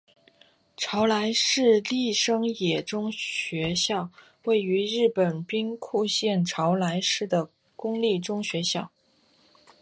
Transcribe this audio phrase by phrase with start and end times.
[0.75, 4.09] 朝来市立生野中学校
[4.45, 8.91] 位于日本兵库县朝来市的公立中学校。